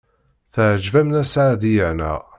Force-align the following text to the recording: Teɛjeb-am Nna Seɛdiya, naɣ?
Teɛjeb-am 0.53 1.07
Nna 1.09 1.23
Seɛdiya, 1.25 1.89
naɣ? 1.97 2.19